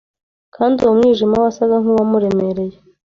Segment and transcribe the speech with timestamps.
[0.55, 2.77] Kandi uwo mwijima wasaga nkuwamuremereye